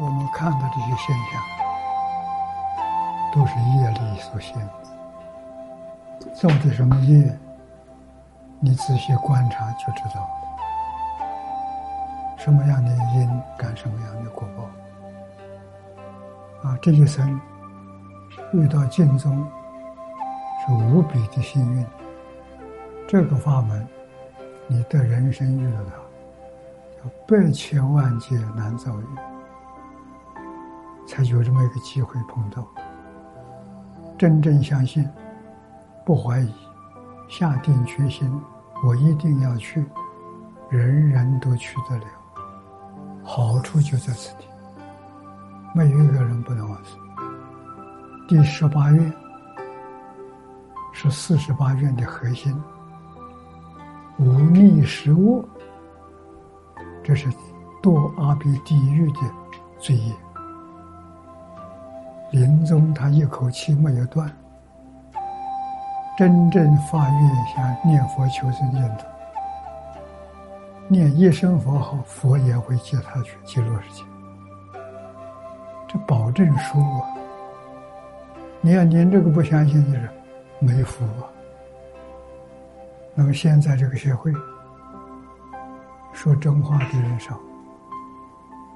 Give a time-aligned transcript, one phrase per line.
[0.00, 1.40] 我们看到这些现象，
[3.32, 4.68] 都是业力所现。
[6.34, 7.38] 造的什么业，
[8.58, 10.26] 你仔细观察就知道。
[12.36, 14.64] 什么样的因，感什么样的果报。
[16.68, 17.40] 啊，这一生
[18.52, 19.48] 遇到净宗
[20.66, 21.86] 是无比的幸运。
[23.06, 23.86] 这个法门，
[24.66, 25.92] 你的人生遇到它，
[26.96, 29.04] 叫百千万劫难遭遇。
[31.06, 32.66] 才有这么一个机会碰到，
[34.18, 35.08] 真正相信，
[36.04, 36.52] 不怀疑，
[37.28, 38.30] 下定决心，
[38.84, 39.84] 我一定要去，
[40.68, 42.04] 人人都去得了，
[43.22, 44.46] 好处就在此地，
[45.74, 46.98] 没有一个人不能往生。
[48.26, 49.12] 第十八愿
[50.92, 52.58] 是四十八愿的核心，
[54.18, 55.44] 无逆十恶，
[57.02, 57.28] 这是
[57.82, 59.20] 堕阿鼻地狱的
[59.78, 60.14] 罪业。
[62.34, 64.28] 临终，他一口气没有断，
[66.18, 69.06] 真正发愿想念佛求生净土，
[70.88, 74.02] 念一声佛号，佛也会接他去极乐世界。
[75.86, 77.06] 这保证书啊！
[78.60, 80.10] 你要念这个不相信，的人
[80.58, 81.30] 没福啊。
[83.14, 84.32] 那么现在这个社会，
[86.12, 87.38] 说真话的人少，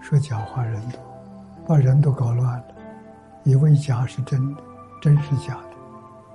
[0.00, 1.00] 说假话人多，
[1.66, 2.64] 把人都搞乱了。
[3.48, 4.62] 以为假是真的，
[5.00, 5.70] 真是假的，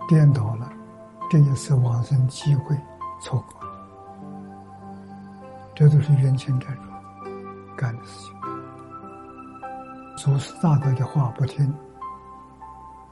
[0.08, 0.68] 颠倒了，
[1.30, 2.76] 这一次往生机会
[3.22, 3.76] 错过了，
[5.76, 6.82] 这都是冤亲债主
[7.78, 8.34] 干的事情。
[10.18, 11.72] 祖师大德的话不听，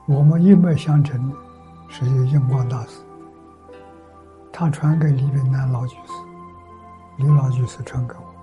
[0.08, 1.36] 我们一脉相承的
[1.88, 3.04] 是印光大师，
[4.52, 6.14] 他传给李炳南老居士，
[7.18, 8.34] 李老居士传给我，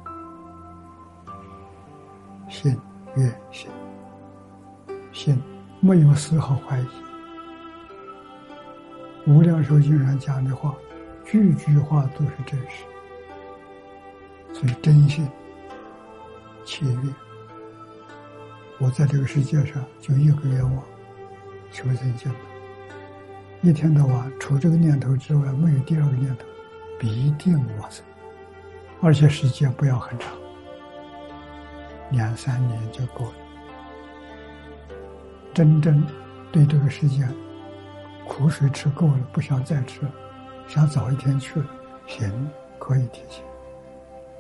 [2.48, 2.80] 信
[3.16, 3.68] 愿信。
[5.19, 5.36] 信
[5.80, 6.86] 没有丝毫怀疑，
[9.27, 10.76] 无量寿经上讲的话，
[11.25, 12.84] 句句话都是真实，
[14.53, 15.28] 所以真信
[16.65, 17.15] 切愿。
[18.78, 20.84] 我在这个世界上就一个愿望，
[21.72, 22.38] 求生净土。
[23.62, 26.44] 一天到晚除这个念头之外，没有第二个念头，
[26.97, 28.04] 必定往生，
[29.03, 30.31] 而且时间不要很长，
[32.12, 33.47] 两三年就够了。
[35.58, 36.06] 真正
[36.52, 37.28] 对这个世界
[38.28, 40.12] 苦水吃够了，不想再吃了，
[40.69, 41.66] 想早一天去了，
[42.06, 42.48] 行，
[42.78, 43.44] 可以提前，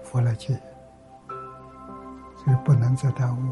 [0.04, 0.56] 佛来接，
[2.36, 3.50] 所以不能再耽误。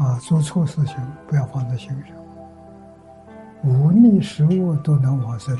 [0.00, 2.14] 啊，做错事情不要放在心上，
[3.64, 5.58] 无逆食物都能往生，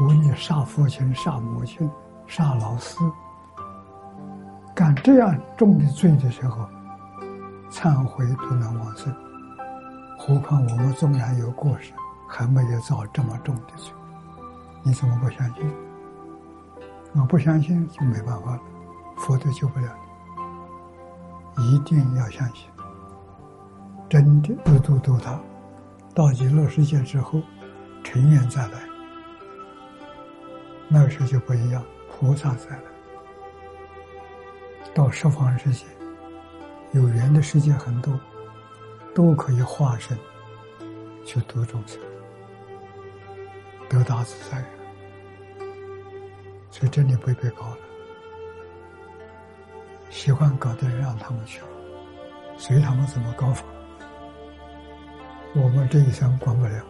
[0.00, 1.90] 无逆杀父亲、杀母亲、
[2.26, 2.98] 杀老师，
[4.74, 6.68] 干这样重的罪的时候。
[7.70, 9.14] 忏悔都能往生，
[10.18, 11.92] 何况我们纵然有过失，
[12.26, 13.92] 还没有造这么重的罪，
[14.82, 15.70] 你怎么不相信？
[17.14, 18.60] 我不相信就没办法了，
[19.16, 19.86] 佛都救不了
[21.56, 21.74] 你。
[21.74, 22.68] 一定要相信，
[24.08, 25.38] 真的度度度他，
[26.14, 27.42] 到极乐世界之后，
[28.04, 28.78] 成愿再来，
[30.88, 32.82] 那个时候就不一样，菩萨再来，
[34.94, 35.84] 到十方世界。
[36.92, 38.18] 有缘的世界很多，
[39.14, 40.16] 都可以化身
[41.24, 42.00] 去度众生，
[43.88, 44.64] 得大自在。
[46.70, 47.78] 所以这里不必搞了，
[50.10, 51.60] 喜欢搞的人让他们去，
[52.56, 53.64] 随他们怎么搞法，
[55.54, 56.84] 我们这一生管不了。